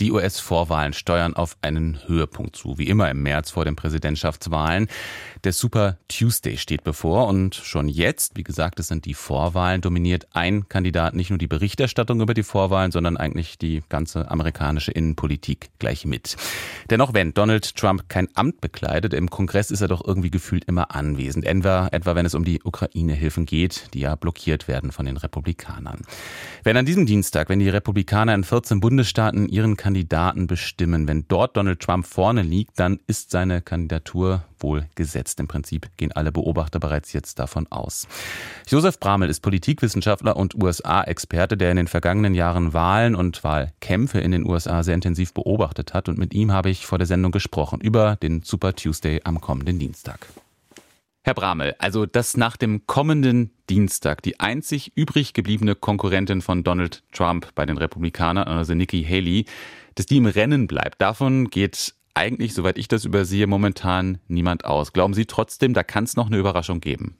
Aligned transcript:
die 0.00 0.12
US-Vorwahlen 0.12 0.92
steuern 0.92 1.34
auf 1.34 1.56
einen 1.62 1.98
Höhepunkt 2.06 2.56
zu, 2.56 2.78
wie 2.78 2.88
immer 2.88 3.10
im 3.10 3.22
März 3.22 3.50
vor 3.50 3.64
den 3.64 3.76
Präsidentschaftswahlen. 3.76 4.88
Der 5.44 5.52
Super 5.52 5.98
Tuesday 6.08 6.56
steht 6.56 6.84
bevor 6.84 7.28
und 7.28 7.54
schon 7.54 7.88
jetzt, 7.88 8.36
wie 8.36 8.42
gesagt, 8.42 8.80
es 8.80 8.88
sind 8.88 9.04
die 9.04 9.14
Vorwahlen, 9.14 9.80
dominiert 9.80 10.26
ein 10.32 10.68
Kandidat 10.68 11.14
nicht 11.14 11.30
nur 11.30 11.38
die 11.38 11.46
Berichterstattung 11.46 12.20
über 12.20 12.34
die 12.34 12.42
Vorwahlen, 12.42 12.90
sondern 12.90 13.16
eigentlich 13.16 13.58
die 13.58 13.82
ganze 13.88 14.30
amerikanische 14.30 14.92
Innenpolitik 14.92 15.70
gleich 15.78 16.04
mit. 16.04 16.36
Dennoch, 16.90 17.14
wenn 17.14 17.34
Donald 17.34 17.76
Trump 17.76 18.08
kein 18.08 18.28
Amt 18.34 18.60
bekleidet, 18.60 19.14
im 19.14 19.30
Kongress 19.30 19.70
ist 19.70 19.80
er 19.80 19.88
doch 19.88 20.06
irgendwie 20.06 20.30
gefühlt 20.30 20.64
immer 20.64 20.94
anwesend. 20.94 21.44
Etwa, 21.44 21.88
etwa 21.92 22.14
wenn 22.14 22.26
es 22.26 22.34
um 22.34 22.44
die 22.44 22.62
Ukraine-Hilfen 22.62 23.46
geht, 23.46 23.94
die 23.94 24.00
ja 24.00 24.14
blockiert 24.16 24.68
werden 24.68 24.92
von 24.92 25.06
den 25.06 25.16
Republikanern. 25.16 26.02
Wenn 26.64 26.76
an 26.76 26.86
diesem 26.86 27.06
Dienstag, 27.06 27.48
wenn 27.48 27.60
die 27.60 27.68
Republikaner 27.68 28.34
in 28.34 28.44
14 28.44 28.80
Bundesstaaten 28.80 29.48
ihren 29.48 29.76
Kandidaten 29.86 30.48
bestimmen. 30.48 31.06
Wenn 31.06 31.28
dort 31.28 31.56
Donald 31.56 31.78
Trump 31.78 32.08
vorne 32.08 32.42
liegt, 32.42 32.80
dann 32.80 32.98
ist 33.06 33.30
seine 33.30 33.62
Kandidatur 33.62 34.42
wohl 34.58 34.88
gesetzt. 34.96 35.38
Im 35.38 35.46
Prinzip 35.46 35.96
gehen 35.96 36.10
alle 36.10 36.32
Beobachter 36.32 36.80
bereits 36.80 37.12
jetzt 37.12 37.38
davon 37.38 37.68
aus. 37.70 38.08
Josef 38.66 38.98
Bramel 38.98 39.30
ist 39.30 39.42
Politikwissenschaftler 39.42 40.36
und 40.36 40.60
USA-Experte, 40.60 41.56
der 41.56 41.70
in 41.70 41.76
den 41.76 41.86
vergangenen 41.86 42.34
Jahren 42.34 42.72
Wahlen 42.74 43.14
und 43.14 43.44
Wahlkämpfe 43.44 44.18
in 44.18 44.32
den 44.32 44.44
USA 44.44 44.82
sehr 44.82 44.96
intensiv 44.96 45.32
beobachtet 45.32 45.94
hat. 45.94 46.08
Und 46.08 46.18
mit 46.18 46.34
ihm 46.34 46.50
habe 46.50 46.68
ich 46.68 46.84
vor 46.84 46.98
der 46.98 47.06
Sendung 47.06 47.30
gesprochen 47.30 47.80
über 47.80 48.16
den 48.16 48.42
Super 48.42 48.74
Tuesday 48.74 49.20
am 49.22 49.40
kommenden 49.40 49.78
Dienstag. 49.78 50.26
Herr 51.26 51.34
Bramel, 51.34 51.74
also 51.80 52.06
dass 52.06 52.36
nach 52.36 52.56
dem 52.56 52.86
kommenden 52.86 53.50
Dienstag 53.68 54.22
die 54.22 54.38
einzig 54.38 54.92
übrig 54.94 55.32
gebliebene 55.32 55.74
Konkurrentin 55.74 56.40
von 56.40 56.62
Donald 56.62 57.02
Trump 57.10 57.52
bei 57.56 57.66
den 57.66 57.78
Republikanern, 57.78 58.46
also 58.46 58.74
Nikki 58.74 59.02
Haley, 59.02 59.44
dass 59.96 60.06
die 60.06 60.18
im 60.18 60.26
Rennen 60.26 60.68
bleibt, 60.68 61.00
davon 61.00 61.50
geht 61.50 61.96
eigentlich, 62.14 62.54
soweit 62.54 62.78
ich 62.78 62.86
das 62.86 63.04
übersehe, 63.04 63.48
momentan 63.48 64.20
niemand 64.28 64.64
aus. 64.64 64.92
Glauben 64.92 65.14
Sie 65.14 65.26
trotzdem, 65.26 65.74
da 65.74 65.82
kann 65.82 66.04
es 66.04 66.14
noch 66.14 66.28
eine 66.28 66.38
Überraschung 66.38 66.78
geben? 66.78 67.16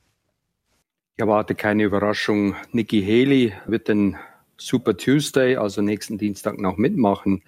Ich 1.16 1.20
erwarte 1.20 1.56
keine 1.56 1.82
Überraschung. 1.82 2.54
Nikki 2.70 3.02
Haley 3.02 3.54
wird 3.66 3.88
den 3.88 4.16
Super 4.58 4.96
Tuesday, 4.96 5.56
also 5.56 5.82
nächsten 5.82 6.18
Dienstag, 6.18 6.58
noch 6.58 6.76
mitmachen. 6.76 7.42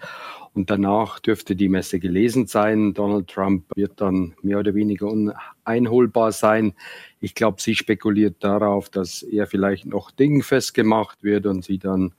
Und 0.55 0.71
danach 0.71 1.21
dürfte 1.21 1.55
die 1.55 1.69
Messe 1.69 2.01
gelesen 2.01 2.47
sein. 2.47 2.93
Donald 2.95 3.29
Trump 3.29 3.65
wird 3.77 4.01
dann 4.01 4.35
mehr 4.43 4.59
oder 4.59 4.75
weniger 4.75 5.07
uneinholbar 5.07 6.33
sein. 6.33 6.75
Ich 7.21 7.35
glaube, 7.35 7.61
sie 7.61 7.75
spekuliert 7.75 8.37
darauf, 8.41 8.89
dass 8.89 9.23
er 9.23 9.47
vielleicht 9.47 9.87
noch 9.87 10.11
dingfest 10.11 10.75
gemacht 10.75 11.23
wird 11.23 11.47
und 11.47 11.65
sie 11.65 11.79
dann 11.79 12.13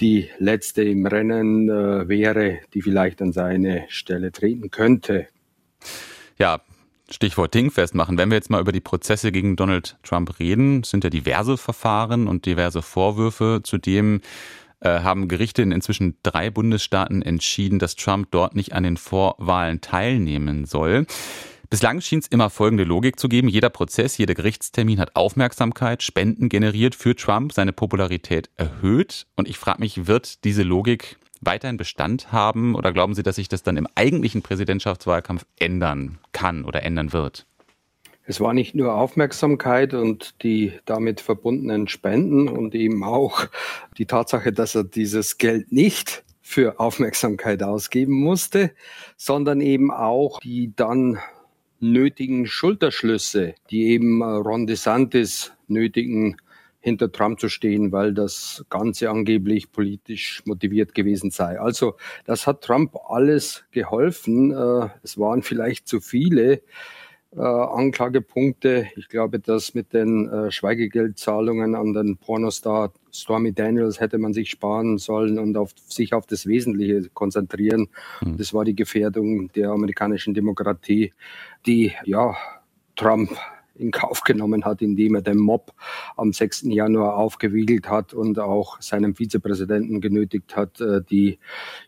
die 0.00 0.28
letzte 0.38 0.82
im 0.82 1.06
Rennen 1.06 1.68
äh, 1.68 2.08
wäre, 2.08 2.58
die 2.74 2.82
vielleicht 2.82 3.22
an 3.22 3.32
seine 3.32 3.84
Stelle 3.88 4.32
treten 4.32 4.70
könnte. 4.70 5.28
Ja, 6.38 6.60
Stichwort 7.12 7.54
dingfest 7.54 7.94
machen. 7.94 8.18
Wenn 8.18 8.30
wir 8.30 8.36
jetzt 8.36 8.50
mal 8.50 8.60
über 8.60 8.72
die 8.72 8.80
Prozesse 8.80 9.32
gegen 9.32 9.56
Donald 9.56 9.96
Trump 10.02 10.38
reden, 10.38 10.82
sind 10.82 11.04
ja 11.04 11.10
diverse 11.10 11.56
Verfahren 11.56 12.28
und 12.28 12.46
diverse 12.46 12.82
Vorwürfe. 12.82 13.60
Zudem 13.62 14.20
äh, 14.80 15.00
haben 15.00 15.28
Gerichte 15.28 15.62
in 15.62 15.72
inzwischen 15.72 16.16
drei 16.22 16.50
Bundesstaaten 16.50 17.22
entschieden, 17.22 17.78
dass 17.78 17.96
Trump 17.96 18.28
dort 18.30 18.54
nicht 18.54 18.72
an 18.72 18.82
den 18.82 18.96
Vorwahlen 18.96 19.80
teilnehmen 19.80 20.64
soll. 20.64 21.06
Bislang 21.72 22.02
schien 22.02 22.18
es 22.18 22.26
immer 22.26 22.50
folgende 22.50 22.84
Logik 22.84 23.18
zu 23.18 23.30
geben. 23.30 23.48
Jeder 23.48 23.70
Prozess, 23.70 24.18
jeder 24.18 24.34
Gerichtstermin 24.34 24.98
hat 24.98 25.16
Aufmerksamkeit, 25.16 26.02
Spenden 26.02 26.50
generiert 26.50 26.94
für 26.94 27.16
Trump, 27.16 27.54
seine 27.54 27.72
Popularität 27.72 28.50
erhöht. 28.56 29.26
Und 29.36 29.48
ich 29.48 29.56
frage 29.56 29.80
mich, 29.80 30.06
wird 30.06 30.44
diese 30.44 30.64
Logik 30.64 31.16
weiterhin 31.42 31.76
Bestand 31.76 32.32
haben 32.32 32.74
oder 32.74 32.92
glauben 32.92 33.14
Sie, 33.14 33.22
dass 33.22 33.36
sich 33.36 33.48
das 33.48 33.62
dann 33.62 33.76
im 33.76 33.88
eigentlichen 33.94 34.42
Präsidentschaftswahlkampf 34.42 35.44
ändern 35.58 36.18
kann 36.32 36.64
oder 36.64 36.82
ändern 36.82 37.12
wird? 37.12 37.46
Es 38.24 38.40
war 38.40 38.54
nicht 38.54 38.74
nur 38.74 38.94
Aufmerksamkeit 38.94 39.94
und 39.94 40.42
die 40.44 40.72
damit 40.84 41.20
verbundenen 41.20 41.88
Spenden 41.88 42.48
und 42.48 42.74
eben 42.74 43.02
auch 43.02 43.46
die 43.98 44.06
Tatsache, 44.06 44.52
dass 44.52 44.76
er 44.76 44.84
dieses 44.84 45.38
Geld 45.38 45.72
nicht 45.72 46.24
für 46.40 46.78
Aufmerksamkeit 46.78 47.62
ausgeben 47.62 48.14
musste, 48.14 48.72
sondern 49.16 49.60
eben 49.60 49.90
auch 49.90 50.38
die 50.38 50.72
dann 50.76 51.18
nötigen 51.80 52.46
Schulterschlüsse, 52.46 53.54
die 53.70 53.86
eben 53.88 54.22
Ron 54.22 54.66
DeSantis 54.68 55.52
nötigen, 55.66 56.36
hinter 56.82 57.10
Trump 57.10 57.40
zu 57.40 57.48
stehen, 57.48 57.92
weil 57.92 58.12
das 58.12 58.64
Ganze 58.68 59.08
angeblich 59.08 59.72
politisch 59.72 60.42
motiviert 60.44 60.94
gewesen 60.94 61.30
sei. 61.30 61.58
Also 61.58 61.94
das 62.26 62.46
hat 62.46 62.62
Trump 62.62 62.96
alles 63.08 63.64
geholfen. 63.70 64.50
Äh, 64.50 64.88
es 65.02 65.16
waren 65.16 65.42
vielleicht 65.42 65.86
zu 65.86 66.00
viele 66.00 66.60
äh, 67.34 67.40
Anklagepunkte. 67.40 68.88
Ich 68.96 69.08
glaube, 69.08 69.38
dass 69.38 69.74
mit 69.74 69.92
den 69.92 70.28
äh, 70.28 70.50
Schweigegeldzahlungen 70.50 71.74
an 71.76 71.92
den 71.92 72.16
Pornostar 72.16 72.92
Stormy 73.12 73.52
Daniels 73.52 74.00
hätte 74.00 74.18
man 74.18 74.32
sich 74.32 74.50
sparen 74.50 74.98
sollen 74.98 75.38
und 75.38 75.56
auf, 75.56 75.70
sich 75.86 76.14
auf 76.14 76.26
das 76.26 76.46
Wesentliche 76.46 77.08
konzentrieren. 77.14 77.88
Mhm. 78.22 78.38
Das 78.38 78.52
war 78.52 78.64
die 78.64 78.74
Gefährdung 78.74 79.52
der 79.52 79.70
amerikanischen 79.70 80.34
Demokratie, 80.34 81.12
die 81.64 81.92
ja 82.04 82.34
Trump 82.96 83.30
in 83.74 83.90
Kauf 83.90 84.22
genommen 84.22 84.64
hat, 84.64 84.82
indem 84.82 85.14
er 85.14 85.22
den 85.22 85.38
Mob 85.38 85.72
am 86.16 86.32
6. 86.32 86.62
Januar 86.66 87.16
aufgewiegelt 87.16 87.88
hat 87.88 88.14
und 88.14 88.38
auch 88.38 88.80
seinen 88.80 89.14
Vizepräsidenten 89.14 90.00
genötigt 90.00 90.56
hat, 90.56 90.80
äh, 90.80 91.02
die 91.02 91.38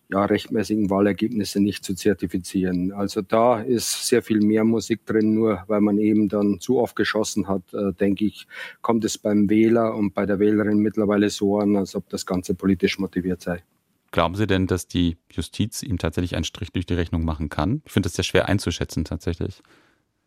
ja, 0.09 0.25
rechtmäßigen 0.25 0.91
Wahlergebnisse 0.91 1.61
nicht 1.61 1.85
zu 1.85 1.95
zertifizieren. 1.95 2.93
Also 2.93 3.23
da 3.23 3.61
ist 3.61 4.07
sehr 4.07 4.23
viel 4.23 4.41
mehr 4.41 4.65
Musik 4.65 5.07
drin, 5.07 5.35
nur 5.35 5.65
weil 5.67 5.81
man 5.81 5.99
eben 5.99 6.29
dann 6.29 6.61
zu 6.61 6.79
oft 6.79 6.97
geschossen 6.97 7.49
hat, 7.49 7.63
äh, 7.73 7.93
denke 7.93 8.27
ich, 8.27 8.47
kommt 8.81 9.05
es 9.05 9.19
beim 9.19 9.49
Wähler 9.51 9.95
und 9.95 10.15
bei 10.15 10.27
der 10.27 10.39
Wählerin 10.39 10.79
mittlerweile 10.79 11.31
so 11.31 11.59
an, 11.59 11.77
als 11.77 11.95
ob 11.95 12.09
das 12.09 12.27
Ganze 12.27 12.55
politisch 12.55 12.99
motiviert 12.99 13.41
sei. 13.41 13.63
Glauben 14.15 14.37
Sie 14.37 14.47
denn, 14.47 14.69
dass 14.69 14.87
die 14.87 15.17
Justiz 15.33 15.83
ihm 15.83 15.99
tatsächlich 15.99 16.37
einen 16.37 16.45
Strich 16.45 16.71
durch 16.71 16.87
die 16.87 16.95
Rechnung 16.95 17.25
machen 17.25 17.49
kann? 17.49 17.83
Ich 17.85 17.91
finde 17.91 18.07
das 18.07 18.15
sehr 18.15 18.23
schwer 18.23 18.49
einzuschätzen 18.49 19.05
tatsächlich. 19.05 19.61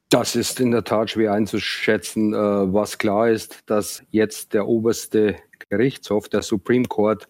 Das 0.09 0.37
ist 0.37 0.61
in 0.61 0.71
der 0.71 0.85
Tat 0.85 1.09
schwer 1.11 1.33
einzuschätzen. 1.33 2.33
Äh, 2.33 2.37
was 2.37 2.97
klar 2.97 3.29
ist, 3.29 3.63
dass 3.65 4.03
jetzt 4.09 4.53
der 4.53 4.65
oberste 4.65 5.35
Gerichtshof, 5.69 6.29
der 6.29 6.43
Supreme 6.43 6.85
Court, 6.85 7.27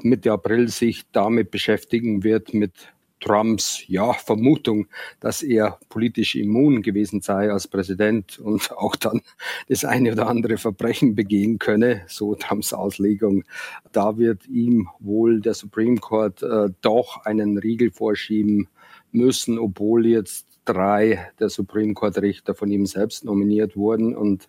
Mitte 0.00 0.32
April 0.32 0.68
sich 0.68 1.02
damit 1.12 1.50
beschäftigen 1.50 2.24
wird, 2.24 2.54
mit 2.54 2.72
Trumps 3.20 3.82
ja, 3.86 4.14
Vermutung, 4.14 4.86
dass 5.20 5.42
er 5.42 5.78
politisch 5.90 6.36
immun 6.36 6.80
gewesen 6.80 7.20
sei 7.20 7.50
als 7.50 7.68
Präsident 7.68 8.38
und 8.38 8.70
auch 8.76 8.96
dann 8.96 9.20
das 9.68 9.84
eine 9.84 10.12
oder 10.12 10.26
andere 10.26 10.56
Verbrechen 10.56 11.14
begehen 11.14 11.58
könne, 11.58 12.02
so 12.08 12.34
Trumps 12.34 12.72
Auslegung. 12.72 13.44
Da 13.92 14.16
wird 14.16 14.46
ihm 14.46 14.88
wohl 15.00 15.40
der 15.40 15.54
Supreme 15.54 15.98
Court 15.98 16.42
äh, 16.42 16.70
doch 16.80 17.24
einen 17.26 17.58
Riegel 17.58 17.90
vorschieben 17.90 18.68
müssen, 19.12 19.58
obwohl 19.58 20.06
jetzt 20.06 20.45
drei 20.66 21.30
der 21.38 21.48
Supreme 21.48 21.94
Court 21.94 22.18
Richter 22.18 22.54
von 22.54 22.70
ihm 22.70 22.86
selbst 22.86 23.24
nominiert 23.24 23.76
wurden 23.76 24.14
und 24.14 24.46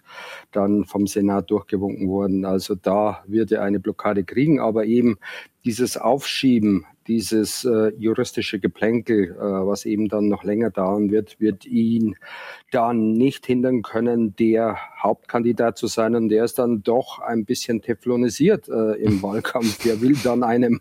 dann 0.52 0.86
vom 0.86 1.08
Senat 1.08 1.50
durchgewunken 1.50 2.10
wurden. 2.10 2.46
Also 2.46 2.76
da 2.76 3.24
wird 3.28 3.52
er 3.52 3.64
eine 3.64 3.80
Blockade 3.80 4.24
kriegen, 4.24 4.60
aber 4.60 4.86
eben 4.86 5.18
dieses 5.66 5.98
Aufschieben 5.98 6.86
dieses 7.08 7.64
äh, 7.64 7.92
juristische 7.98 8.60
Geplänkel, 8.60 9.32
äh, 9.32 9.40
was 9.40 9.86
eben 9.86 10.10
dann 10.10 10.28
noch 10.28 10.44
länger 10.44 10.70
dauern 10.70 11.10
wird, 11.10 11.40
wird 11.40 11.66
ihn 11.66 12.16
dann 12.72 13.14
nicht 13.14 13.46
hindern 13.46 13.82
können, 13.82 14.36
der 14.36 14.78
Hauptkandidat 15.02 15.78
zu 15.78 15.88
sein. 15.88 16.16
Und 16.16 16.30
der 16.30 16.44
ist 16.44 16.60
dann 16.60 16.84
doch 16.84 17.20
ein 17.20 17.46
bisschen 17.46 17.82
teflonisiert 17.82 18.68
äh, 18.68 18.94
im 19.02 19.22
Wahlkampf. 19.24 19.84
Der 19.84 20.02
will 20.02 20.16
dann 20.24 20.44
einem 20.44 20.80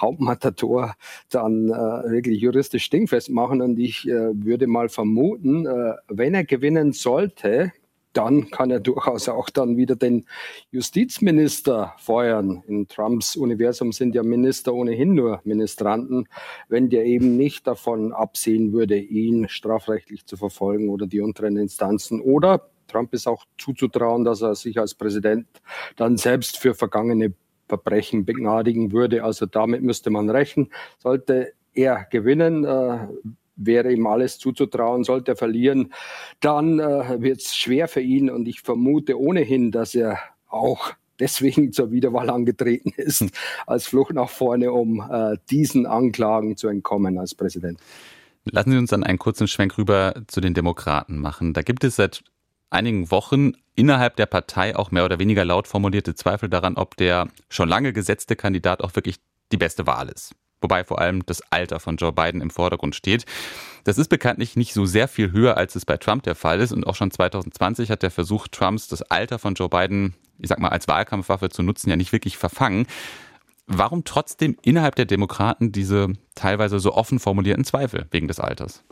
Hauptmatator 0.00 0.94
dann 1.30 1.68
äh, 1.68 2.10
wirklich 2.10 2.40
juristisch 2.40 2.88
dingfest 2.88 3.30
machen. 3.30 3.60
Und 3.60 3.78
ich 3.78 4.08
äh, 4.08 4.12
würde 4.12 4.66
mal 4.66 4.88
vermuten, 4.88 5.66
äh, 5.66 5.94
wenn 6.08 6.34
er 6.34 6.44
gewinnen 6.44 6.92
sollte, 6.92 7.72
dann 8.16 8.50
kann 8.50 8.70
er 8.70 8.80
durchaus 8.80 9.28
auch 9.28 9.50
dann 9.50 9.76
wieder 9.76 9.96
den 9.96 10.24
Justizminister 10.70 11.94
feuern. 11.98 12.62
In 12.66 12.88
Trumps 12.88 13.36
Universum 13.36 13.92
sind 13.92 14.14
ja 14.14 14.22
Minister 14.22 14.72
ohnehin 14.72 15.14
nur 15.14 15.40
Ministranten. 15.44 16.28
Wenn 16.68 16.88
der 16.88 17.04
eben 17.04 17.36
nicht 17.36 17.66
davon 17.66 18.12
absehen 18.12 18.72
würde, 18.72 18.98
ihn 18.98 19.48
strafrechtlich 19.48 20.24
zu 20.24 20.36
verfolgen 20.36 20.88
oder 20.88 21.06
die 21.06 21.20
unteren 21.20 21.56
Instanzen 21.56 22.20
oder 22.20 22.70
Trump 22.88 23.12
ist 23.12 23.26
auch 23.26 23.44
zuzutrauen, 23.58 24.24
dass 24.24 24.42
er 24.42 24.54
sich 24.54 24.78
als 24.78 24.94
Präsident 24.94 25.46
dann 25.96 26.16
selbst 26.16 26.58
für 26.58 26.74
vergangene 26.74 27.34
Verbrechen 27.68 28.24
begnadigen 28.24 28.92
würde. 28.92 29.24
Also 29.24 29.44
damit 29.44 29.82
müsste 29.82 30.10
man 30.10 30.30
rechnen. 30.30 30.70
Sollte 30.98 31.52
er 31.74 32.06
gewinnen, 32.10 32.64
äh, 32.64 33.08
wäre 33.56 33.92
ihm 33.92 34.06
alles 34.06 34.38
zuzutrauen. 34.38 35.04
Sollte 35.04 35.32
er 35.32 35.36
verlieren, 35.36 35.92
dann 36.40 36.78
äh, 36.78 37.20
wird 37.20 37.40
es 37.40 37.56
schwer 37.56 37.88
für 37.88 38.00
ihn 38.00 38.30
und 38.30 38.46
ich 38.46 38.60
vermute 38.60 39.18
ohnehin, 39.18 39.70
dass 39.72 39.94
er 39.94 40.18
auch 40.48 40.92
deswegen 41.18 41.72
zur 41.72 41.90
Wiederwahl 41.90 42.30
angetreten 42.30 42.92
ist, 42.96 43.24
als 43.66 43.86
Flucht 43.86 44.12
nach 44.12 44.28
vorne, 44.28 44.72
um 44.72 45.00
äh, 45.10 45.36
diesen 45.50 45.86
Anklagen 45.86 46.56
zu 46.56 46.68
entkommen 46.68 47.18
als 47.18 47.34
Präsident. 47.34 47.80
Lassen 48.44 48.70
Sie 48.70 48.78
uns 48.78 48.90
dann 48.90 49.02
einen 49.02 49.18
kurzen 49.18 49.48
Schwenk 49.48 49.76
rüber 49.76 50.22
zu 50.28 50.40
den 50.40 50.54
Demokraten 50.54 51.18
machen. 51.18 51.52
Da 51.52 51.62
gibt 51.62 51.82
es 51.82 51.96
seit 51.96 52.22
einigen 52.70 53.10
Wochen 53.10 53.54
innerhalb 53.74 54.16
der 54.16 54.26
Partei 54.26 54.76
auch 54.76 54.90
mehr 54.90 55.04
oder 55.04 55.18
weniger 55.18 55.44
laut 55.44 55.66
formulierte 55.66 56.14
Zweifel 56.14 56.48
daran, 56.48 56.76
ob 56.76 56.96
der 56.96 57.28
schon 57.48 57.68
lange 57.68 57.92
gesetzte 57.92 58.36
Kandidat 58.36 58.82
auch 58.82 58.94
wirklich 58.94 59.16
die 59.52 59.56
beste 59.56 59.86
Wahl 59.86 60.08
ist. 60.08 60.34
Wobei 60.60 60.84
vor 60.84 61.00
allem 61.00 61.24
das 61.26 61.42
Alter 61.50 61.80
von 61.80 61.96
Joe 61.96 62.12
Biden 62.12 62.40
im 62.40 62.50
Vordergrund 62.50 62.94
steht. 62.94 63.24
Das 63.84 63.98
ist 63.98 64.08
bekanntlich 64.08 64.56
nicht 64.56 64.72
so 64.72 64.86
sehr 64.86 65.06
viel 65.06 65.32
höher, 65.32 65.56
als 65.56 65.76
es 65.76 65.84
bei 65.84 65.96
Trump 65.96 66.22
der 66.22 66.34
Fall 66.34 66.60
ist. 66.60 66.72
Und 66.72 66.86
auch 66.86 66.94
schon 66.94 67.10
2020 67.10 67.90
hat 67.90 68.02
der 68.02 68.10
Versuch 68.10 68.48
Trumps, 68.48 68.88
das 68.88 69.02
Alter 69.02 69.38
von 69.38 69.54
Joe 69.54 69.68
Biden, 69.68 70.14
ich 70.38 70.48
sag 70.48 70.58
mal, 70.58 70.68
als 70.68 70.88
Wahlkampfwaffe 70.88 71.50
zu 71.50 71.62
nutzen, 71.62 71.90
ja 71.90 71.96
nicht 71.96 72.12
wirklich 72.12 72.36
verfangen. 72.36 72.86
Warum 73.66 74.04
trotzdem 74.04 74.56
innerhalb 74.62 74.94
der 74.94 75.06
Demokraten 75.06 75.72
diese 75.72 76.12
teilweise 76.34 76.78
so 76.78 76.94
offen 76.94 77.18
formulierten 77.18 77.64
Zweifel 77.64 78.06
wegen 78.10 78.28
des 78.28 78.40
Alters? 78.40 78.84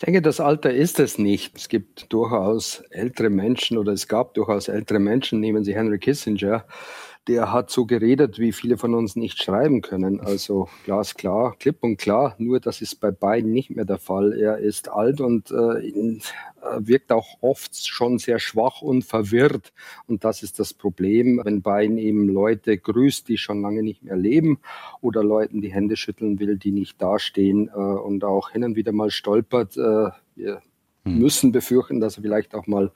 Ich 0.00 0.06
denke, 0.06 0.22
das 0.22 0.40
Alter 0.40 0.72
ist 0.72 0.98
es 0.98 1.18
nicht. 1.18 1.56
Es 1.56 1.68
gibt 1.68 2.10
durchaus 2.10 2.82
ältere 2.90 3.28
Menschen 3.28 3.76
oder 3.76 3.92
es 3.92 4.08
gab 4.08 4.32
durchaus 4.32 4.68
ältere 4.68 4.98
Menschen, 4.98 5.40
nehmen 5.40 5.62
Sie 5.62 5.74
Henry 5.74 5.98
Kissinger, 5.98 6.64
der 7.30 7.52
hat 7.52 7.70
so 7.70 7.86
geredet, 7.86 8.40
wie 8.40 8.50
viele 8.50 8.76
von 8.76 8.92
uns 8.92 9.14
nicht 9.14 9.40
schreiben 9.40 9.82
können. 9.82 10.18
Also 10.18 10.68
glasklar, 10.84 11.54
klipp 11.60 11.76
und 11.82 11.96
klar. 11.96 12.34
Nur 12.38 12.58
das 12.58 12.82
ist 12.82 12.96
bei 12.96 13.12
beiden 13.12 13.52
nicht 13.52 13.70
mehr 13.70 13.84
der 13.84 13.98
Fall. 13.98 14.32
Er 14.32 14.58
ist 14.58 14.90
alt 14.90 15.20
und 15.20 15.52
äh, 15.52 15.54
äh, 15.86 16.20
wirkt 16.80 17.12
auch 17.12 17.36
oft 17.40 17.86
schon 17.86 18.18
sehr 18.18 18.40
schwach 18.40 18.82
und 18.82 19.04
verwirrt. 19.04 19.72
Und 20.08 20.24
das 20.24 20.42
ist 20.42 20.58
das 20.58 20.74
Problem, 20.74 21.40
wenn 21.44 21.62
Biden 21.62 21.98
eben 21.98 22.28
Leute 22.28 22.76
grüßt, 22.76 23.28
die 23.28 23.38
schon 23.38 23.62
lange 23.62 23.84
nicht 23.84 24.02
mehr 24.02 24.16
leben 24.16 24.58
oder 25.00 25.22
Leuten 25.22 25.60
die 25.60 25.72
Hände 25.72 25.96
schütteln 25.96 26.40
will, 26.40 26.58
die 26.58 26.72
nicht 26.72 27.00
dastehen 27.00 27.68
äh, 27.68 27.78
und 27.78 28.24
auch 28.24 28.50
hin 28.50 28.64
und 28.64 28.74
wieder 28.74 28.90
mal 28.90 29.12
stolpert. 29.12 29.76
Äh, 29.76 30.10
wir. 30.34 30.62
Müssen 31.04 31.52
befürchten, 31.52 32.00
dass 32.00 32.16
er 32.16 32.22
vielleicht 32.22 32.54
auch 32.54 32.66
mal 32.66 32.90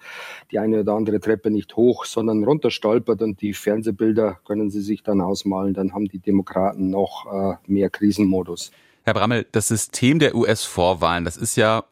die 0.50 0.58
eine 0.58 0.80
oder 0.80 0.92
andere 0.94 1.20
Treppe 1.20 1.50
nicht 1.50 1.76
hoch, 1.76 2.04
sondern 2.04 2.44
runter 2.44 2.70
stolpert 2.70 3.22
und 3.22 3.40
die 3.40 3.54
Fernsehbilder 3.54 4.38
können 4.44 4.70
Sie 4.70 4.82
sich 4.82 5.02
dann 5.02 5.20
ausmalen, 5.20 5.74
dann 5.74 5.92
haben 5.92 6.06
die 6.06 6.18
Demokraten 6.18 6.90
noch 6.90 7.26
äh, 7.32 7.56
mehr 7.66 7.90
Krisenmodus. 7.90 8.72
Herr 9.04 9.14
Brammel, 9.14 9.46
das 9.52 9.68
System 9.68 10.18
der 10.18 10.34
US-Vorwahlen, 10.34 11.24
das 11.24 11.36
ist 11.36 11.56
ja, 11.56 11.84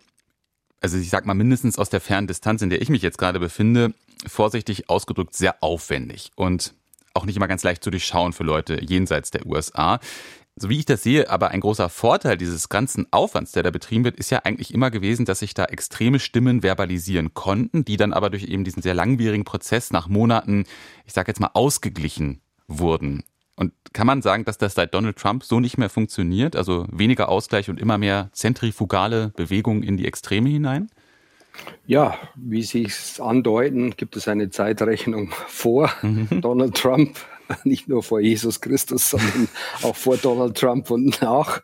also 0.81 0.97
ich 0.97 1.11
sag 1.11 1.27
mal 1.27 1.35
mindestens 1.35 1.79
aus 1.79 1.91
der 1.91 2.01
fernen 2.01 2.27
Distanz, 2.27 2.63
in 2.63 2.71
der 2.71 2.81
ich 2.81 2.89
mich 2.89 3.03
jetzt 3.03 3.19
gerade 3.19 3.39
befinde, 3.39 3.93
vorsichtig 4.27 4.89
ausgedrückt 4.89 5.35
sehr 5.35 5.63
aufwendig 5.63 6.31
und 6.37 6.75
auch 7.15 7.27
nicht 7.27 7.37
immer 7.37 7.49
ganz 7.49 7.63
leicht 7.63 7.85
zu 7.85 7.91
durchschauen 7.91 8.33
für 8.33 8.45
Leute 8.45 8.83
jenseits 8.83 9.31
der 9.31 9.47
USA 9.47 10.01
so 10.57 10.69
wie 10.69 10.79
ich 10.79 10.85
das 10.85 11.03
sehe, 11.03 11.31
aber 11.31 11.51
ein 11.51 11.61
großer 11.61 11.89
Vorteil 11.89 12.37
dieses 12.37 12.69
ganzen 12.69 13.07
Aufwands, 13.11 13.53
der 13.53 13.63
da 13.63 13.71
betrieben 13.71 14.05
wird, 14.05 14.17
ist 14.17 14.31
ja 14.31 14.41
eigentlich 14.45 14.75
immer 14.75 14.91
gewesen, 14.91 15.25
dass 15.25 15.39
sich 15.39 15.55
da 15.55 15.65
extreme 15.65 16.19
Stimmen 16.19 16.63
verbalisieren 16.63 17.33
konnten, 17.33 17.85
die 17.85 17.97
dann 17.97 18.13
aber 18.13 18.29
durch 18.29 18.45
eben 18.45 18.65
diesen 18.65 18.83
sehr 18.83 18.95
langwierigen 18.95 19.45
Prozess 19.45 19.93
nach 19.93 20.09
Monaten, 20.09 20.65
ich 21.07 21.15
sage 21.15 21.31
jetzt 21.31 21.41
mal, 21.41 21.51
ausgeglichen 21.55 22.43
wurden. 22.69 23.25
Und 23.57 23.73
kann 23.93 24.07
man 24.07 24.23
sagen, 24.23 24.45
dass 24.45 24.59
das 24.59 24.75
seit 24.75 24.95
Donald 24.95 25.17
Trump 25.17 25.45
so 25.45 25.61
nicht 25.61 25.79
mehr 25.79 25.91
funktioniert? 25.91 26.57
Also 26.57 26.87
weniger 26.91 27.29
Ausgleich 27.29 27.71
und 27.71 27.81
immer 27.81 27.99
mehr 27.99 28.31
zentrifugale 28.33 29.29
Bewegungen 29.37 29.83
in 29.83 29.97
die 29.97 30.07
Extreme 30.07 30.49
hinein? 30.49 30.91
Ja, 31.87 32.17
wie 32.35 32.63
Sie 32.63 32.85
es 32.85 33.21
andeuten, 33.21 33.91
gibt 33.97 34.17
es 34.17 34.27
eine 34.29 34.51
Zeitrechnung 34.51 35.33
vor 35.47 35.91
mhm. 36.03 36.41
Donald 36.41 36.77
Trump 36.77 37.19
nicht 37.65 37.89
nur 37.89 38.03
vor 38.03 38.21
Jesus 38.21 38.61
Christus, 38.61 39.11
sondern 39.11 39.49
auch 39.83 39.97
vor 39.97 40.17
Donald 40.17 40.57
Trump 40.57 40.91
und 40.91 41.21
nach 41.23 41.63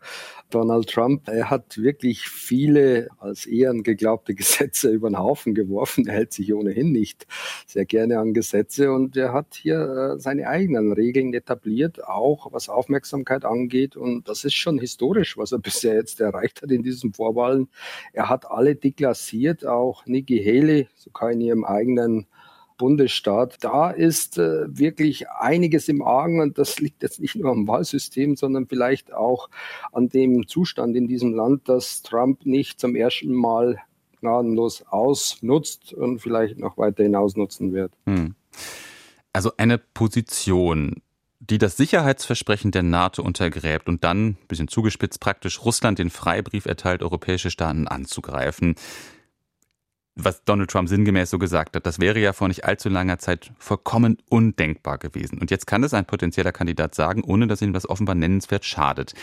Donald 0.49 0.89
Trump. 0.89 1.27
Er 1.27 1.49
hat 1.49 1.77
wirklich 1.77 2.27
viele 2.27 3.09
als 3.19 3.45
Ehren 3.45 3.83
geglaubte 3.83 4.33
Gesetze 4.33 4.89
über 4.93 5.09
den 5.09 5.19
Haufen 5.19 5.53
geworfen. 5.53 6.07
Er 6.07 6.15
hält 6.15 6.33
sich 6.33 6.53
ohnehin 6.53 6.91
nicht 6.91 7.27
sehr 7.67 7.85
gerne 7.85 8.19
an 8.19 8.33
Gesetze 8.33 8.91
und 8.91 9.15
er 9.15 9.33
hat 9.33 9.53
hier 9.53 10.15
äh, 10.15 10.19
seine 10.19 10.47
eigenen 10.47 10.91
Regeln 10.91 11.33
etabliert, 11.33 12.03
auch 12.03 12.51
was 12.51 12.69
Aufmerksamkeit 12.69 13.45
angeht. 13.45 13.95
Und 13.95 14.27
das 14.27 14.43
ist 14.43 14.55
schon 14.55 14.79
historisch, 14.79 15.37
was 15.37 15.51
er 15.51 15.59
bisher 15.59 15.93
jetzt 15.95 16.19
erreicht 16.19 16.61
hat 16.61 16.71
in 16.71 16.83
diesen 16.83 17.13
Vorwahlen. 17.13 17.67
Er 18.13 18.29
hat 18.29 18.49
alle 18.49 18.75
deklassiert, 18.75 19.65
auch 19.65 20.05
Nikki 20.05 20.43
Haley, 20.43 20.87
sogar 20.95 21.31
in 21.31 21.41
ihrem 21.41 21.63
eigenen 21.63 22.27
Bundesstaat. 22.79 23.57
Da 23.59 23.91
ist 23.91 24.39
äh, 24.39 24.65
wirklich 24.67 25.29
einiges 25.29 25.87
im 25.87 26.01
Argen 26.01 26.41
und 26.41 26.57
das 26.57 26.79
liegt 26.79 27.03
jetzt 27.03 27.19
nicht 27.19 27.35
nur 27.35 27.51
am 27.51 27.67
Wahlsystem, 27.67 28.35
sondern 28.35 28.65
vielleicht 28.65 29.13
auch 29.13 29.49
an 29.91 30.09
dem 30.09 30.47
Zustand 30.47 30.95
in 30.95 31.07
diesem 31.07 31.35
Land, 31.35 31.69
dass 31.69 32.01
Trump 32.01 32.47
nicht 32.47 32.79
zum 32.79 32.95
ersten 32.95 33.33
Mal 33.33 33.77
gnadenlos 34.21 34.83
ausnutzt 34.89 35.93
und 35.93 36.19
vielleicht 36.19 36.57
noch 36.57 36.77
weiter 36.77 37.03
hinausnutzen 37.03 37.71
wird. 37.73 37.93
Hm. 38.07 38.33
Also 39.31 39.51
eine 39.57 39.77
Position, 39.77 41.01
die 41.39 41.57
das 41.57 41.77
Sicherheitsversprechen 41.77 42.71
der 42.71 42.83
NATO 42.83 43.21
untergräbt 43.21 43.87
und 43.87 44.03
dann, 44.03 44.27
ein 44.27 44.37
bisschen 44.47 44.67
zugespitzt 44.67 45.19
praktisch, 45.19 45.63
Russland 45.63 45.99
den 45.99 46.09
Freibrief 46.09 46.65
erteilt, 46.65 47.03
europäische 47.03 47.51
Staaten 47.51 47.87
anzugreifen 47.87 48.75
was 50.23 50.43
Donald 50.43 50.69
Trump 50.69 50.89
sinngemäß 50.89 51.29
so 51.29 51.39
gesagt 51.39 51.75
hat, 51.75 51.85
das 51.85 51.99
wäre 51.99 52.19
ja 52.19 52.33
vor 52.33 52.47
nicht 52.47 52.65
allzu 52.65 52.89
langer 52.89 53.19
Zeit 53.19 53.51
vollkommen 53.57 54.17
undenkbar 54.29 54.97
gewesen. 54.97 55.39
Und 55.39 55.51
jetzt 55.51 55.67
kann 55.67 55.83
es 55.83 55.93
ein 55.93 56.05
potenzieller 56.05 56.51
Kandidat 56.51 56.95
sagen, 56.95 57.23
ohne 57.23 57.47
dass 57.47 57.61
ihm 57.61 57.73
das 57.73 57.89
offenbar 57.89 58.15
nennenswert 58.15 58.65
schadet. 58.65 59.13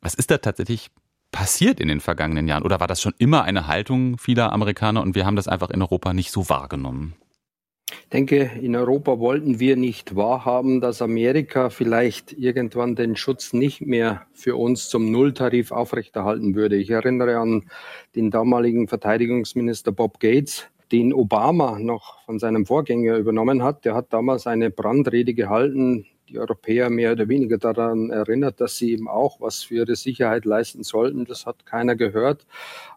Was 0.00 0.14
ist 0.14 0.30
da 0.30 0.38
tatsächlich 0.38 0.90
passiert 1.32 1.80
in 1.80 1.88
den 1.88 2.00
vergangenen 2.00 2.48
Jahren? 2.48 2.62
Oder 2.62 2.80
war 2.80 2.86
das 2.86 3.02
schon 3.02 3.14
immer 3.18 3.42
eine 3.44 3.66
Haltung 3.66 4.18
vieler 4.18 4.52
Amerikaner 4.52 5.02
und 5.02 5.14
wir 5.14 5.26
haben 5.26 5.36
das 5.36 5.48
einfach 5.48 5.70
in 5.70 5.82
Europa 5.82 6.12
nicht 6.12 6.30
so 6.30 6.48
wahrgenommen? 6.48 7.14
Denke, 8.12 8.50
in 8.62 8.74
Europa 8.74 9.18
wollten 9.18 9.60
wir 9.60 9.76
nicht 9.76 10.16
wahrhaben, 10.16 10.80
dass 10.80 11.02
Amerika 11.02 11.68
vielleicht 11.68 12.32
irgendwann 12.32 12.94
den 12.94 13.16
Schutz 13.16 13.52
nicht 13.52 13.82
mehr 13.82 14.22
für 14.32 14.56
uns 14.56 14.88
zum 14.88 15.12
Nulltarif 15.12 15.72
aufrechterhalten 15.72 16.54
würde. 16.54 16.76
Ich 16.76 16.88
erinnere 16.88 17.36
an 17.36 17.66
den 18.16 18.30
damaligen 18.30 18.88
Verteidigungsminister 18.88 19.92
Bob 19.92 20.20
Gates, 20.20 20.68
den 20.90 21.12
Obama 21.12 21.78
noch 21.78 22.22
von 22.24 22.38
seinem 22.38 22.64
Vorgänger 22.64 23.16
übernommen 23.16 23.62
hat. 23.62 23.84
Der 23.84 23.94
hat 23.94 24.10
damals 24.14 24.46
eine 24.46 24.70
Brandrede 24.70 25.34
gehalten, 25.34 26.06
die 26.28 26.38
Europäer 26.38 26.90
mehr 26.90 27.12
oder 27.12 27.28
weniger 27.28 27.58
daran 27.58 28.10
erinnert, 28.10 28.60
dass 28.60 28.76
sie 28.76 28.92
eben 28.92 29.08
auch 29.08 29.40
was 29.40 29.62
für 29.62 29.74
ihre 29.76 29.96
Sicherheit 29.96 30.44
leisten 30.44 30.82
sollten. 30.82 31.24
Das 31.24 31.46
hat 31.46 31.66
keiner 31.66 31.96
gehört. 31.96 32.46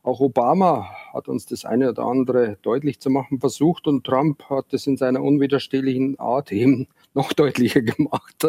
Auch 0.03 0.19
Obama 0.19 0.89
hat 1.13 1.27
uns 1.27 1.45
das 1.45 1.65
eine 1.65 1.89
oder 1.89 2.03
andere 2.03 2.57
deutlich 2.61 2.99
zu 2.99 3.09
machen 3.09 3.39
versucht 3.39 3.87
und 3.87 4.05
Trump 4.05 4.43
hat 4.49 4.73
es 4.73 4.87
in 4.87 4.97
seiner 4.97 5.21
unwiderstehlichen 5.21 6.19
Art 6.19 6.51
eben 6.51 6.87
noch 7.13 7.33
deutlicher 7.33 7.81
gemacht. 7.81 8.47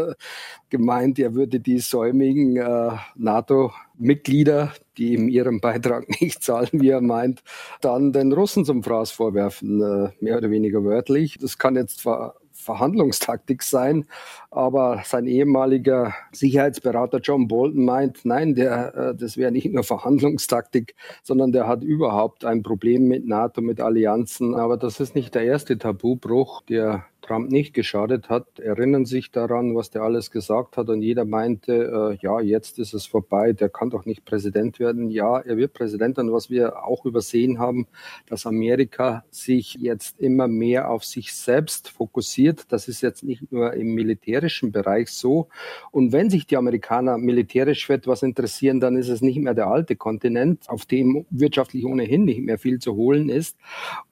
Gemeint, 0.70 1.18
er 1.18 1.34
würde 1.34 1.60
die 1.60 1.80
säumigen 1.80 2.56
äh, 2.56 2.92
NATO-Mitglieder, 3.16 4.72
die 4.96 5.14
ihm 5.14 5.28
ihren 5.28 5.60
Beitrag 5.60 6.08
nicht 6.20 6.42
zahlen, 6.42 6.68
wie 6.72 6.90
er 6.90 7.00
meint, 7.00 7.42
dann 7.80 8.12
den 8.12 8.32
Russen 8.32 8.64
zum 8.64 8.82
Fraß 8.82 9.10
vorwerfen, 9.10 9.80
äh, 9.82 10.10
mehr 10.20 10.38
oder 10.38 10.50
weniger 10.50 10.84
wörtlich. 10.84 11.38
Das 11.38 11.58
kann 11.58 11.76
jetzt 11.76 12.00
zwar 12.00 12.36
Verhandlungstaktik 12.62 13.62
sein. 13.62 14.06
Aber 14.50 15.02
sein 15.04 15.26
ehemaliger 15.26 16.14
Sicherheitsberater 16.32 17.18
John 17.18 17.48
Bolton 17.48 17.84
meint, 17.84 18.24
nein, 18.24 18.54
der, 18.54 18.94
äh, 18.94 19.14
das 19.14 19.36
wäre 19.36 19.52
nicht 19.52 19.72
nur 19.72 19.84
Verhandlungstaktik, 19.84 20.94
sondern 21.22 21.52
der 21.52 21.66
hat 21.66 21.82
überhaupt 21.82 22.44
ein 22.44 22.62
Problem 22.62 23.08
mit 23.08 23.26
NATO, 23.26 23.60
mit 23.60 23.80
Allianzen. 23.80 24.54
Aber 24.54 24.76
das 24.76 25.00
ist 25.00 25.14
nicht 25.14 25.34
der 25.34 25.44
erste 25.44 25.78
Tabubruch, 25.78 26.62
der 26.62 27.04
Trump 27.22 27.50
nicht 27.50 27.72
geschadet 27.72 28.28
hat, 28.28 28.58
erinnern 28.58 29.06
sich 29.06 29.30
daran, 29.30 29.74
was 29.74 29.90
der 29.90 30.02
alles 30.02 30.30
gesagt 30.30 30.76
hat. 30.76 30.88
Und 30.88 31.02
jeder 31.02 31.24
meinte, 31.24 31.72
äh, 31.72 32.18
ja, 32.20 32.40
jetzt 32.40 32.78
ist 32.78 32.92
es 32.92 33.06
vorbei, 33.06 33.52
der 33.52 33.68
kann 33.68 33.90
doch 33.90 34.04
nicht 34.04 34.24
Präsident 34.24 34.78
werden. 34.78 35.10
Ja, 35.10 35.38
er 35.38 35.56
wird 35.56 35.72
Präsident. 35.72 36.18
Und 36.18 36.32
was 36.32 36.50
wir 36.50 36.84
auch 36.84 37.04
übersehen 37.06 37.58
haben, 37.58 37.86
dass 38.26 38.44
Amerika 38.44 39.24
sich 39.30 39.74
jetzt 39.74 40.20
immer 40.20 40.48
mehr 40.48 40.90
auf 40.90 41.04
sich 41.04 41.32
selbst 41.32 41.88
fokussiert. 41.88 42.66
Das 42.68 42.88
ist 42.88 43.00
jetzt 43.00 43.22
nicht 43.22 43.50
nur 43.52 43.72
im 43.74 43.94
militärischen 43.94 44.72
Bereich 44.72 45.10
so. 45.10 45.48
Und 45.92 46.12
wenn 46.12 46.28
sich 46.28 46.46
die 46.46 46.56
Amerikaner 46.56 47.18
militärisch 47.18 47.86
für 47.86 47.94
etwas 47.94 48.22
interessieren, 48.22 48.80
dann 48.80 48.96
ist 48.96 49.08
es 49.08 49.22
nicht 49.22 49.38
mehr 49.38 49.54
der 49.54 49.68
alte 49.68 49.96
Kontinent, 49.96 50.68
auf 50.68 50.86
dem 50.86 51.24
wirtschaftlich 51.30 51.84
ohnehin 51.84 52.24
nicht 52.24 52.40
mehr 52.40 52.58
viel 52.58 52.80
zu 52.80 52.96
holen 52.96 53.28
ist. 53.28 53.56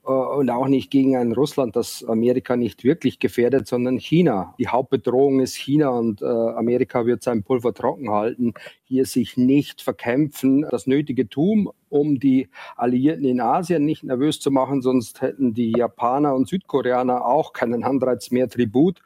Äh, 0.05 0.11
und 0.11 0.49
auch 0.49 0.67
nicht 0.67 0.89
gegen 0.89 1.17
ein 1.17 1.33
Russland, 1.33 1.75
das 1.75 2.03
Amerika 2.03 2.55
nicht 2.55 2.83
wirklich 2.83 3.00
wirklich 3.01 3.17
gefährdet, 3.17 3.67
sondern 3.67 3.97
China. 3.97 4.53
Die 4.59 4.67
Hauptbedrohung 4.67 5.39
ist 5.39 5.55
China 5.55 5.89
und 5.89 6.21
äh, 6.21 6.25
Amerika 6.25 7.07
wird 7.07 7.23
sein 7.23 7.41
Pulver 7.41 7.73
trocken 7.73 8.11
halten. 8.11 8.53
hier 8.83 9.05
sich 9.05 9.37
nicht 9.37 9.81
verkämpfen, 9.81 10.67
das 10.69 10.85
nötige 10.85 11.27
tun, 11.27 11.69
um 11.91 12.19
die 12.19 12.49
Alliierten 12.77 13.25
in 13.25 13.41
Asien 13.41 13.85
nicht 13.85 14.03
nervös 14.03 14.39
zu 14.39 14.49
machen, 14.49 14.81
sonst 14.81 15.21
hätten 15.21 15.53
die 15.53 15.73
Japaner 15.77 16.33
und 16.33 16.47
Südkoreaner 16.47 17.25
auch 17.25 17.53
keinen 17.53 17.83
Anreiz 17.83 18.31
mehr, 18.31 18.49
Tribut 18.49 19.01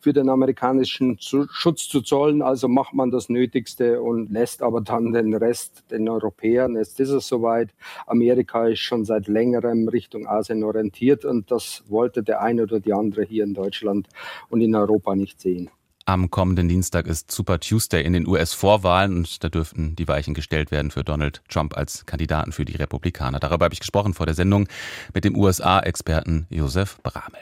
für 0.00 0.12
den 0.12 0.28
amerikanischen 0.28 1.18
Schutz 1.20 1.88
zu 1.88 2.00
zollen. 2.00 2.42
Also 2.42 2.68
macht 2.68 2.94
man 2.94 3.10
das 3.10 3.28
Nötigste 3.28 4.00
und 4.00 4.30
lässt 4.30 4.62
aber 4.62 4.80
dann 4.80 5.12
den 5.12 5.34
Rest 5.34 5.84
den 5.90 6.08
Europäern. 6.08 6.76
Jetzt 6.76 6.98
ist 6.98 7.10
es 7.10 7.28
soweit. 7.28 7.70
Amerika 8.06 8.66
ist 8.66 8.80
schon 8.80 9.04
seit 9.04 9.28
längerem 9.28 9.88
Richtung 9.88 10.26
Asien 10.26 10.64
orientiert 10.64 11.24
und 11.24 11.50
das 11.50 11.84
wollte 11.88 12.22
der 12.22 12.40
eine 12.40 12.62
oder 12.62 12.80
die 12.80 12.94
andere 12.94 13.22
hier 13.24 13.44
in 13.44 13.54
Deutschland 13.54 14.08
und 14.48 14.62
in 14.62 14.74
Europa 14.74 15.14
nicht 15.14 15.40
sehen. 15.40 15.70
Am 16.10 16.28
kommenden 16.28 16.66
Dienstag 16.66 17.06
ist 17.06 17.30
Super 17.30 17.60
Tuesday 17.60 18.02
in 18.02 18.12
den 18.12 18.26
US-Vorwahlen 18.26 19.18
und 19.18 19.44
da 19.44 19.48
dürften 19.48 19.94
die 19.94 20.08
Weichen 20.08 20.34
gestellt 20.34 20.72
werden 20.72 20.90
für 20.90 21.04
Donald 21.04 21.40
Trump 21.48 21.76
als 21.76 22.04
Kandidaten 22.04 22.50
für 22.50 22.64
die 22.64 22.74
Republikaner. 22.74 23.38
Darüber 23.38 23.66
habe 23.66 23.74
ich 23.74 23.78
gesprochen 23.78 24.12
vor 24.12 24.26
der 24.26 24.34
Sendung 24.34 24.66
mit 25.14 25.24
dem 25.24 25.36
USA-Experten 25.36 26.48
Josef 26.50 26.98
Bramel. 27.04 27.40